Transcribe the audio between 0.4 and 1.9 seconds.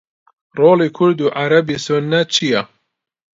ڕۆڵی کورد و عەرەبی